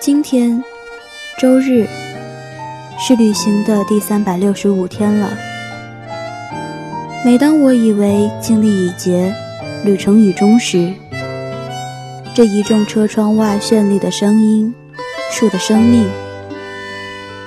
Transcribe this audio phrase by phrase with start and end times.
[0.00, 0.62] 今天，
[1.38, 1.86] 周日，
[2.98, 5.28] 是旅行的第三百六十五天了。
[7.24, 9.34] 每当我以为经历已竭，
[9.84, 10.92] 旅程已终时，
[12.34, 14.74] 这一众车窗外绚丽的声音，
[15.30, 16.08] 树的生命，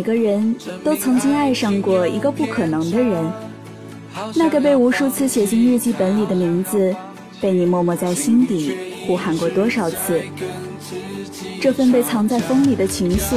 [0.00, 3.22] 每个人都曾经爱上过一个不可能的人？
[4.34, 6.96] 那个被无数次写进日记本里的名字，
[7.38, 8.74] 被你默默在心底
[9.06, 10.22] 呼喊过多少次？
[11.60, 13.36] 这份被藏在风里的情愫，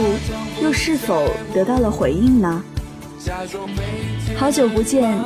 [0.62, 2.64] 又是否得到了回应呢？
[4.38, 5.20] 好久不见，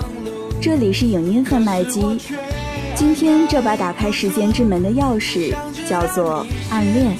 [0.59, 2.19] 这里是影音贩卖机。
[2.95, 5.53] 今天这把打开时间之门的钥匙，
[5.87, 7.15] 叫做暗恋。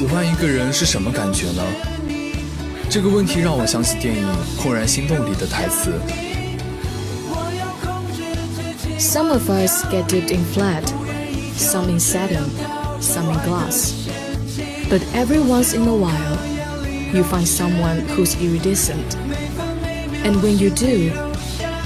[0.00, 1.62] 喜欢一个人是什么感觉呢？
[2.88, 4.26] 这个问题让我想起电影
[4.58, 5.92] 《怦然心动》里的台词。
[8.98, 10.84] Some of us get dipped in flat,
[11.54, 12.44] some in satin,
[12.98, 13.92] some in glass.
[14.88, 16.38] But every once in a while,
[17.12, 19.18] you find someone who's iridescent.
[20.24, 21.12] And when you do,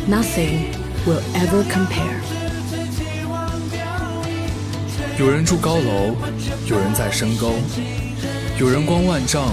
[0.06, 0.68] nothing
[1.04, 2.20] will ever compare.
[5.18, 6.14] 有人住高楼，
[6.68, 7.54] 有人在深沟，
[8.58, 9.48] 有人光万丈。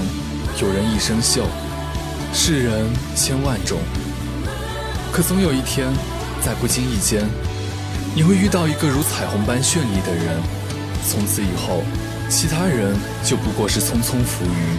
[0.62, 1.44] 有人一生锈，
[2.34, 2.86] 世人
[3.16, 3.80] 千万种，
[5.12, 5.88] 可总有一天，
[6.42, 7.26] 在不经意间，
[8.14, 10.38] 你会遇到一个如彩虹般绚丽的人。
[11.08, 11.82] 从此以后，
[12.30, 14.78] 其他人就不过是匆匆浮云。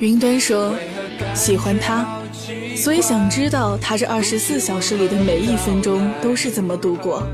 [0.00, 0.74] 云端说
[1.32, 2.04] ：“喜欢他，
[2.76, 7.26] 所以想知道他这二十四小时里的每一分钟都是怎么度过。”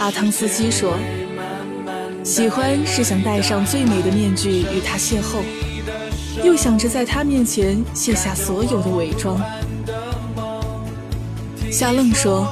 [0.00, 0.98] 阿汤斯基说。
[2.28, 5.40] 喜欢是想戴上最美的面具与他邂逅，
[6.44, 9.40] 又想着在他面前卸下所有的伪装。
[11.72, 12.46] 夏愣说：“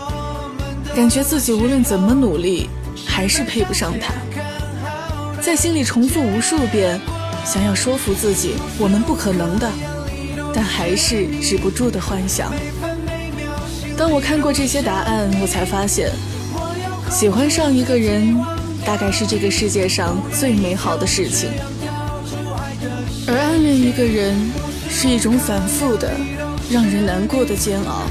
[0.97, 2.71] 感觉自己无论怎么努力，
[3.07, 4.15] 还是配不上他。
[5.43, 6.99] 在心里重复无数遍，
[7.45, 9.71] 想要说服自己我们不可能的，
[10.55, 12.51] 但还是止不住的幻想。
[13.95, 16.11] 当我看过这些答案，我才发现，
[17.11, 18.35] 喜欢上一个人。”
[18.87, 21.51] 大概是这个世界上最美好的事情，
[23.27, 24.35] 而暗恋一个人
[24.89, 26.13] 是一种反复的、
[26.71, 28.03] 让人难过的煎熬。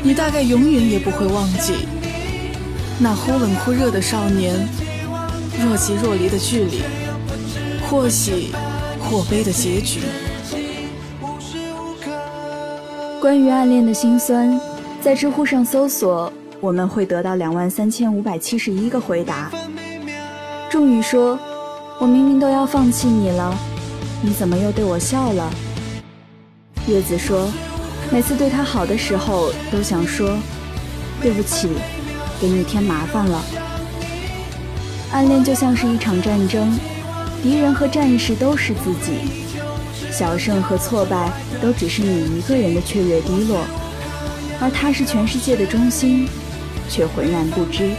[0.00, 1.72] 你大概永远也不会忘记
[3.00, 4.54] 那忽冷忽热的少年，
[5.60, 6.82] 若即若离的距离，
[7.90, 8.52] 或喜
[9.00, 10.00] 或悲的结局。
[13.20, 14.58] 关于暗恋的辛酸，
[15.02, 16.32] 在知乎上搜索。
[16.60, 19.50] 我们会得到两万三千五百七十一个回答。
[20.68, 21.38] 仲宇说
[22.00, 23.56] ：“我明明都要放弃你了，
[24.22, 25.50] 你怎么又对我笑了？”
[26.88, 27.48] 叶子说
[28.10, 30.36] ：“每次对他好的时候，都想说
[31.22, 31.70] 对不起，
[32.40, 33.40] 给你添麻烦了。”
[35.12, 36.76] 暗恋就像是一场战争，
[37.40, 39.30] 敌人和战士都是自己，
[40.10, 41.30] 小胜和挫败
[41.62, 43.64] 都只是你一个人的雀跃低落，
[44.60, 46.28] 而他是全世界的中心。
[46.88, 47.92] 却浑然不知。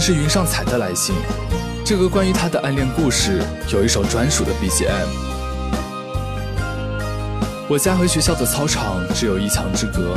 [0.00, 1.14] 是云上彩的来信，
[1.84, 5.06] 这个关于他的暗恋故事有一首专属的 BGM。
[7.68, 10.16] 我家和学校的操场只有一墙之隔，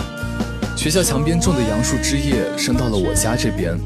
[0.77, 3.77] 学校墙边种的杨树枝叶伸到了我家这边。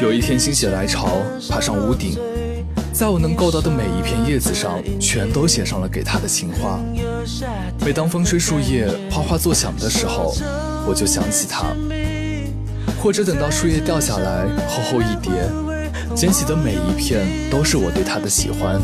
[0.00, 2.18] 有一天心血来潮，爬上屋顶，
[2.92, 6.80] 在我能够到的每一片叶子上，全都写上了给他的情话。
[7.84, 10.34] 每当风吹树叶、哗哗作响的时候，
[10.84, 11.66] 我就想起他。
[13.02, 15.32] 或者等到树叶掉下来，厚厚一叠，
[16.14, 18.80] 捡起的每一片都是我对他的喜欢。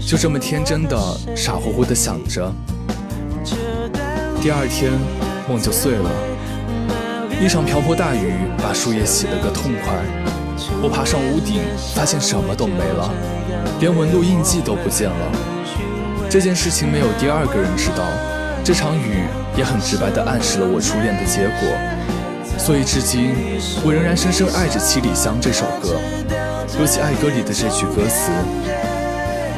[0.00, 0.96] 就这么天真的、
[1.36, 2.50] 傻乎乎的想着。
[4.40, 4.90] 第二天，
[5.46, 6.10] 梦就碎了。
[7.44, 9.92] 一场瓢泼大雨把树叶洗了个痛快。
[10.82, 11.60] 我爬上屋顶，
[11.94, 13.12] 发现什么都没了，
[13.80, 15.32] 连纹路印记都不见了。
[16.30, 18.08] 这件事情没有第二个人知道。
[18.64, 19.24] 这场雨
[19.58, 21.91] 也很直白地暗示了我初恋的结果。
[22.64, 23.34] 所以至今，
[23.84, 25.98] 我仍然深深爱着《七里香》这首歌，
[26.78, 28.30] 尤其爱歌里的这句歌词：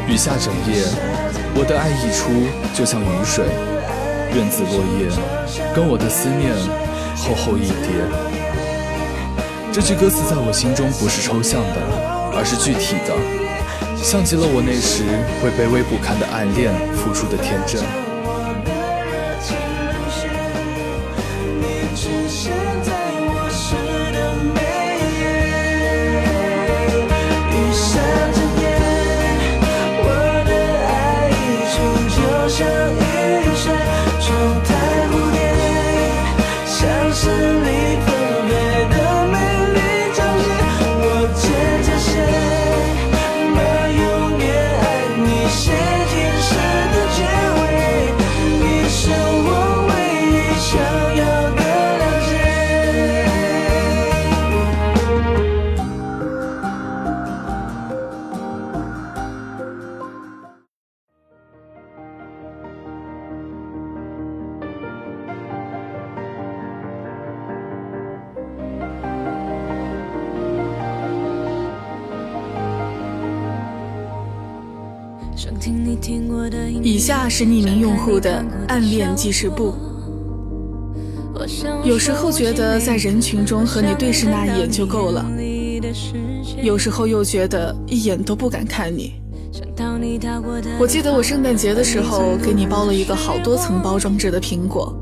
[0.08, 0.80] 雨下整夜，
[1.54, 2.32] 我的爱溢出，
[2.72, 3.44] 就像雨水。
[4.32, 5.12] 院子落叶，
[5.76, 6.56] 跟我的思念
[7.14, 7.92] 厚厚一叠。
[9.70, 11.76] 这句歌词在我心中不是抽象的，
[12.32, 13.12] 而是具体的，
[14.02, 15.04] 像极了我那时
[15.44, 17.84] 为卑微不堪的暗恋付出的天真。
[77.36, 79.74] 是匿名用户的暗恋记事簿。
[81.82, 85.26] 有时候觉得在人群中和你对视那一眼就够了，
[86.62, 89.14] 有时候又觉得一眼都不敢看你。
[90.78, 94.96] 我记得我圣诞节的时候给你包了一个好多层包装着的苹果，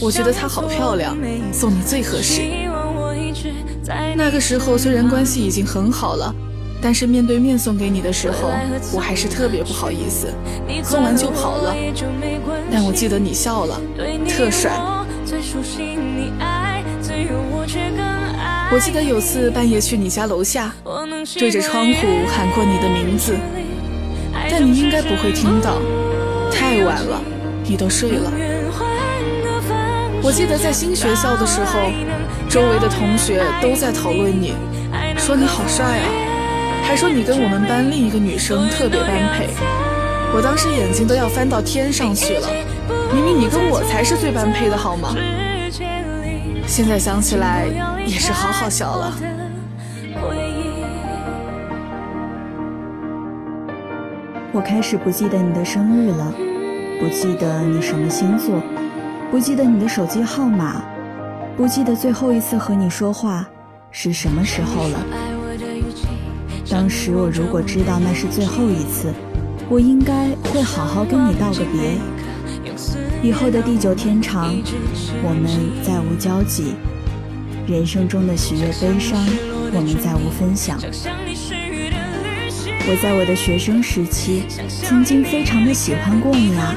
[0.00, 1.16] 我觉得它好漂亮，
[1.52, 2.42] 送你最合适。
[4.16, 6.34] 那个时候虽然关系已经很好了。
[6.82, 8.50] 但是面对面送给你的时候，
[8.92, 10.32] 我还是特别不好意思，
[10.82, 11.74] 送完就跑了。
[12.72, 13.80] 但我记得你笑了，
[14.28, 14.72] 特帅。
[18.72, 20.72] 我记得有次半夜去你家楼下，
[21.36, 23.36] 对着窗户喊过你的名字，
[24.48, 25.76] 但你应该不会听到，
[26.52, 27.20] 太晚了，
[27.64, 28.32] 你都睡了。
[30.22, 31.90] 我记得在新学校的时候，
[32.48, 34.54] 周围的同学都在讨论你，
[35.18, 36.29] 说你好帅啊。
[36.82, 39.48] 还说你跟我们班另一个女生特别般配，
[40.34, 42.48] 我当时眼睛都要翻到天上去了。
[43.12, 45.14] 明明你跟我才是最般配的，好吗？
[46.66, 47.66] 现在想起来
[48.04, 49.12] 也是好好笑了。
[54.52, 56.32] 我开始不记得你的生日了，
[57.00, 58.60] 不记得你什么星座，
[59.30, 60.82] 不记得你的手机号码，
[61.56, 63.46] 不记得最后一次和你说话
[63.92, 65.29] 是什么时候了。
[66.70, 69.12] 当时我如果知道那是最后一次，
[69.68, 71.98] 我应该会好好跟你道个别。
[73.22, 74.54] 以后的地久天长，
[75.24, 75.50] 我们
[75.82, 76.74] 再无交集。
[77.66, 79.18] 人生中的喜悦悲伤，
[79.74, 80.78] 我们再无分享。
[82.86, 84.44] 我在我的学生时期，
[84.82, 86.76] 曾经非常的喜欢过你啊，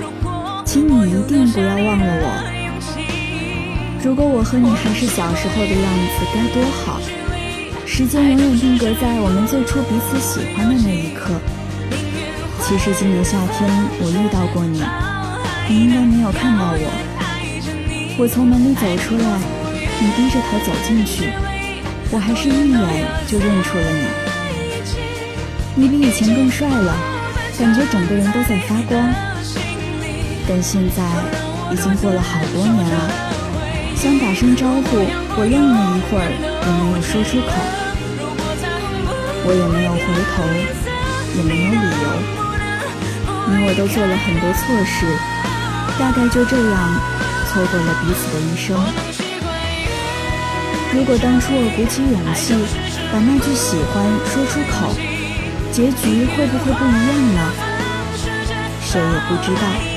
[0.65, 2.27] 请你一定不要忘了我。
[4.03, 6.99] 如果我和你还是小时候的样子，该多好。
[7.85, 11.33] 时间永远定格在我们最初彼此喜欢的那一刻。
[12.63, 14.81] 其实今年夏天我遇到过你，
[15.67, 16.85] 你应该没有看到我。
[18.17, 19.37] 我从门里走出来，
[19.99, 21.29] 你低着头走进去，
[22.09, 22.79] 我还是一眼
[23.27, 24.05] 就认出了你。
[25.75, 26.95] 你比以前更帅了，
[27.59, 28.97] 感觉整个人都在发光。
[30.47, 31.03] 但现在
[31.71, 33.32] 已经过了好多年了，
[34.03, 34.99] 想打声招呼，
[35.39, 37.55] 我愣了一会儿，也没有说出口。
[39.47, 40.43] 我也没有回头，
[41.37, 42.11] 也没有理由。
[43.47, 45.07] 你我都做了很多错事，
[45.97, 46.99] 大概就这样
[47.47, 48.75] 错过了彼此的一生。
[50.91, 52.59] 如果当初我鼓起勇气
[53.07, 54.91] 把那句喜欢说出口，
[55.71, 57.39] 结局会不会不一样呢？
[58.83, 59.92] 谁也不知道。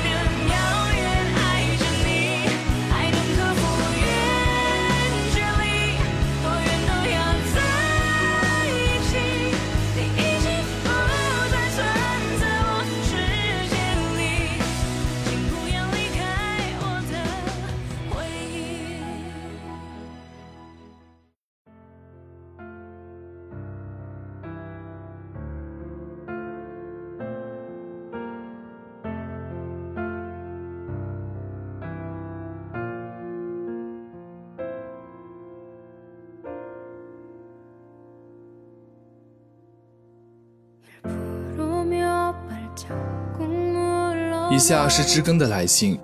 [44.57, 45.99] 以下是知更的来信。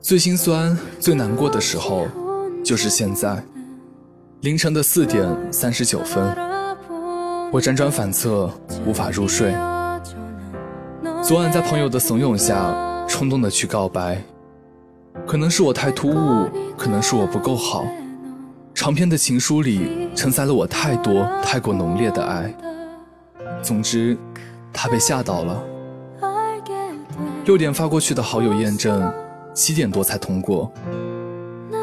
[0.00, 2.08] 最心酸、最难过的时候，
[2.64, 3.44] 就是现在，
[4.40, 6.24] 凌晨的四点三十九分，
[7.52, 8.50] 我辗转反侧，
[8.86, 9.54] 无法入睡。
[11.22, 12.74] 昨晚在朋友的怂恿下，
[13.06, 14.24] 冲动的去告白，
[15.26, 16.48] 可能是我太突兀，
[16.78, 17.84] 可能是我不够好。
[18.72, 22.54] 长篇的情书里承载了我太多、太过浓烈的爱。
[23.62, 24.16] 总之，
[24.72, 25.62] 他被吓到了。
[27.44, 29.12] 六点发过去的好友验证，
[29.52, 30.72] 七点多才通过。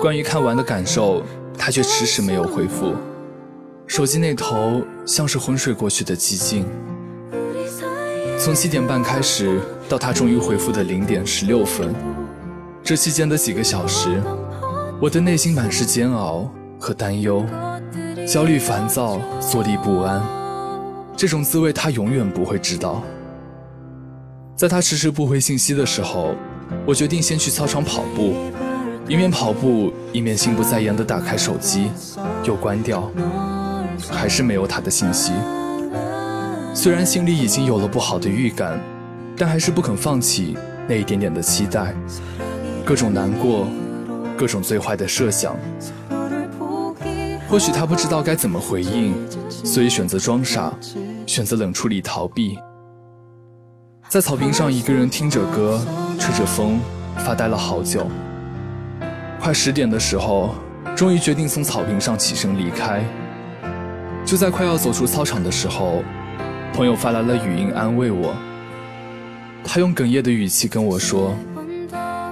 [0.02, 1.22] 关于看完的感受，
[1.56, 2.96] 他却迟迟没有回复。
[3.86, 6.66] 手机那头像是昏睡过去的寂静。
[8.40, 11.94] 从七点半开始，到他终于回复的零点十六分，
[12.82, 14.20] 这期间的几个小时，
[15.00, 16.50] 我的内心满是煎熬
[16.80, 17.46] 和担忧，
[18.28, 20.20] 焦虑、烦躁、坐立不安。
[21.16, 23.04] 这种滋味，他永远不会知道。
[24.62, 26.36] 在他迟迟不回信息的时候，
[26.86, 28.36] 我决定先去操场跑步，
[29.08, 31.90] 一面跑步一面心不在焉地打开手机，
[32.44, 33.10] 又关掉，
[34.12, 35.32] 还是没有他的信息。
[36.76, 38.80] 虽然心里已经有了不好的预感，
[39.36, 40.56] 但还是不肯放弃
[40.88, 41.96] 那一点点的期待。
[42.86, 43.66] 各种难过，
[44.38, 45.58] 各种最坏的设想。
[47.50, 49.16] 或许他不知道该怎么回应，
[49.50, 50.72] 所以选择装傻，
[51.26, 52.60] 选择冷处理逃避。
[54.12, 55.82] 在草坪上一个人听着歌，
[56.20, 56.82] 吹着风，
[57.20, 58.06] 发呆了好久。
[59.40, 60.54] 快十点的时候，
[60.98, 63.02] 终于决定从草坪上起身离开。
[64.26, 66.04] 就在快要走出操场的时候。
[66.74, 68.36] 朋友发来了语音安慰我，
[69.64, 71.34] 他用哽咽的语气跟我说：“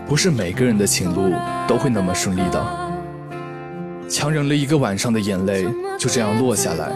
[0.06, 1.34] 不是每个人的情路
[1.66, 2.90] 都会那么顺利的。”
[4.10, 5.66] 强忍了一个晚上的眼泪
[5.98, 6.92] 就这样落下来，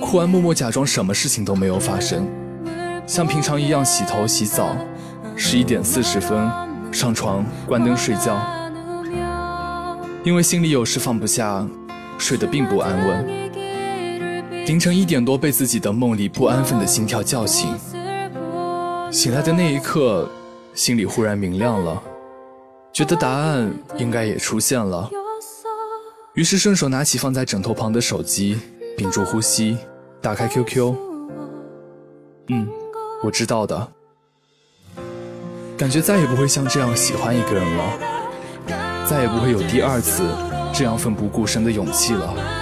[0.00, 2.26] 哭完默默假装什么事情都没有发生，
[3.06, 4.76] 像平常一样洗头洗澡，
[5.36, 6.50] 十一点四十分
[6.92, 8.36] 上床关灯睡觉，
[10.24, 11.64] 因为心里有事放不下，
[12.18, 13.46] 睡得并不安稳。
[14.66, 17.72] 凌晨一点多，被自己的梦里不安分的心跳叫醒。
[19.12, 20.28] 醒来的那一刻，
[20.74, 22.02] 心里忽然明亮了，
[22.92, 25.08] 觉得答案应该也出现了。
[26.34, 28.58] 于是顺手拿起放在枕头旁的手机，
[28.98, 29.78] 屏住呼吸，
[30.20, 30.94] 打开 QQ。
[32.48, 32.68] 嗯，
[33.22, 33.88] 我知道的。
[35.76, 40.22] 感觉再也不会像这样喜欢一个人了，再也不会有第二次
[40.72, 42.55] 这样奋不顾身的勇气了。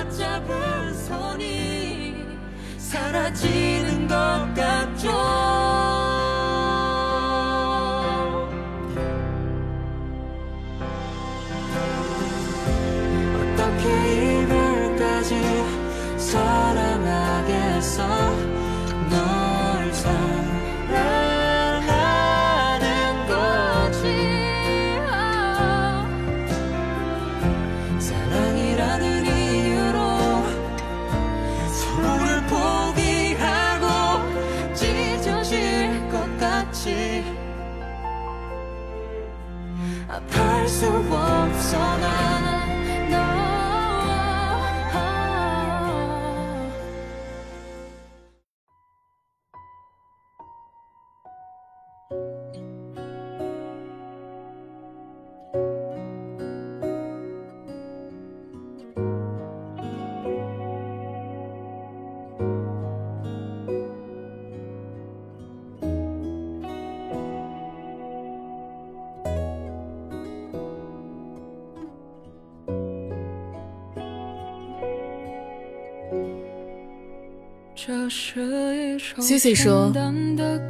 [79.21, 79.93] C C 说，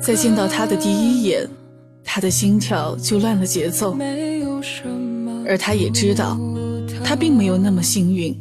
[0.02, 1.49] 在见到他的第一眼，
[2.02, 3.97] 他的心跳就乱了节奏，
[5.47, 6.37] 而他也知道，
[7.04, 8.37] 他并没有那么幸运，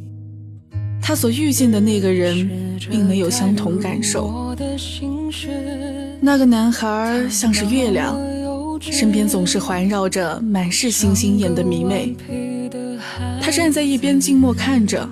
[0.99, 4.55] 他所遇见的那个人并没有相同感受。
[6.19, 8.19] 那个男孩像是月亮，
[8.81, 12.15] 身边总是环绕着满是星星眼的迷妹，
[13.39, 15.07] 他站在一边静默看着，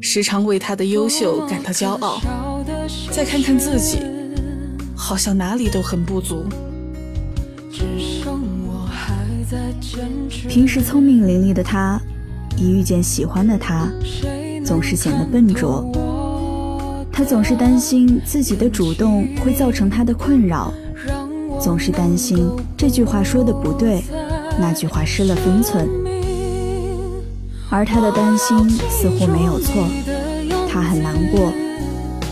[0.00, 2.20] 时常为他的优秀感到骄傲。
[3.10, 3.98] 再看看自己，
[4.94, 6.44] 好像哪里都很不足。
[10.48, 12.00] 平时聪明伶俐的他，
[12.56, 13.88] 一遇见喜欢的他，
[14.64, 15.90] 总是显得笨拙。
[17.12, 20.72] 他总是担心自己的主动会造成他的困扰，
[21.60, 24.02] 总是担心这句话说的不对，
[24.58, 25.88] 那句话失了分寸。
[27.68, 29.86] 而他的担心似乎没有错，
[30.68, 31.52] 他很难过。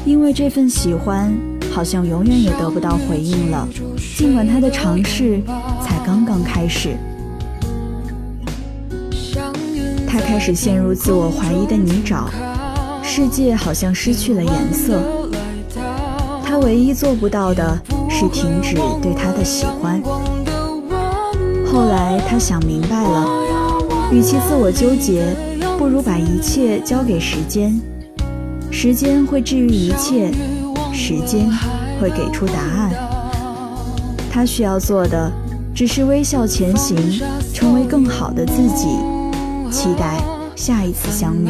[0.04, 1.36] 因为这份喜欢，
[1.70, 3.68] 好像永远也得不到回应了，
[4.16, 5.40] 尽管他的尝试
[5.82, 6.96] 才刚刚开始。
[10.06, 12.24] 他开始陷入自我怀疑的泥沼，
[13.02, 15.00] 世界好像失去了颜色。
[16.42, 17.78] 他唯一做不到的
[18.08, 20.02] 是停止对他的喜欢。
[21.66, 23.28] 后来他想明白了，
[24.10, 25.36] 与其自我纠结，
[25.78, 27.78] 不如把一切交给时间。
[28.70, 30.30] 时间会治愈一切，
[30.92, 31.50] 时间
[32.00, 32.92] 会给出答案。
[34.30, 35.32] 他需要做的
[35.74, 36.96] 只是微笑前行，
[37.52, 38.86] 成为更好的自己，
[39.70, 40.22] 期待
[40.54, 41.48] 下一次相遇。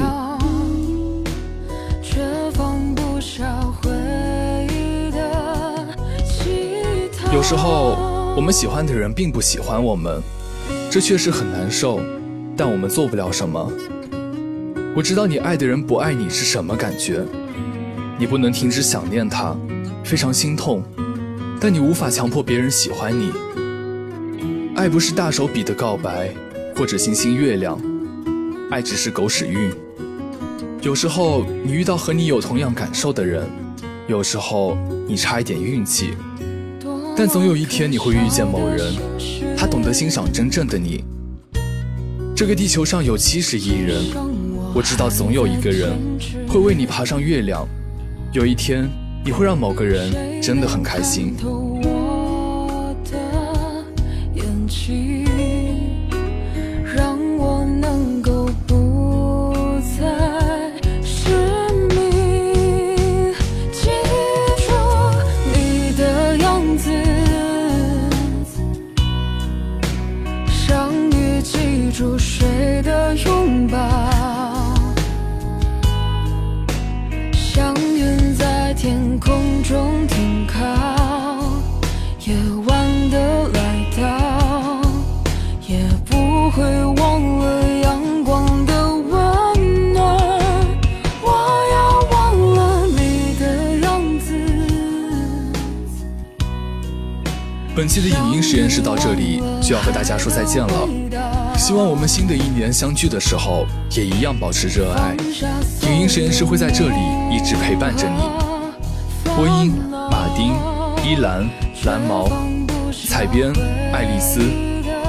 [7.35, 10.23] 有时候，我们喜欢的人并不喜欢我们，
[10.91, 12.01] 这确实很难受，
[12.57, 13.71] 但我们做不了什么。
[14.99, 17.25] 我知道你爱的人不爱你是什么感觉，
[18.19, 19.57] 你不能停止想念他，
[20.03, 20.83] 非常心痛，
[21.61, 23.31] 但你无法强迫别人喜欢你。
[24.75, 26.35] 爱不是大手笔的告白，
[26.75, 27.81] 或者星星月亮，
[28.73, 29.71] 爱只是狗屎运。
[30.83, 33.47] 有时候你遇到和你有同样感受的人，
[34.09, 34.77] 有时候
[35.07, 36.15] 你差一点运气，
[37.17, 38.93] 但总有一天你会遇见某人，
[39.57, 41.05] 他懂得欣赏真正的你。
[42.35, 44.05] 这个地球上有七十亿人，
[44.75, 45.91] 我知道总有一个人
[46.49, 47.67] 会为你爬上月亮。
[48.33, 48.89] 有一天，
[49.25, 51.35] 你会让某个人真的很开心。
[97.89, 100.89] 期的影音实验室到这里就要和大家说再见了，
[101.57, 103.65] 希望我们新的一年相聚的时候
[103.97, 105.17] 也一样保持热爱。
[105.83, 106.97] 影音实验室会在这里
[107.33, 108.21] 一直陪伴着你。
[109.35, 110.53] 播音：马丁、
[111.03, 111.49] 依兰、
[111.87, 112.29] 蓝毛，
[113.09, 113.51] 采编：
[113.93, 114.41] 爱丽丝、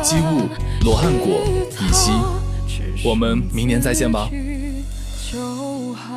[0.01, 0.47] 机务、
[0.85, 1.41] 罗汉果、
[1.81, 2.11] 以西。
[3.03, 4.29] 我们明年再见吧。
[5.31, 5.39] 就
[5.93, 6.15] 好